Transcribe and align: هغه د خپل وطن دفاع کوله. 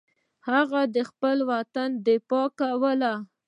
هغه 0.49 0.81
د 0.95 0.97
خپل 1.09 1.37
وطن 1.51 1.89
دفاع 2.07 2.45
کوله. 2.59 3.13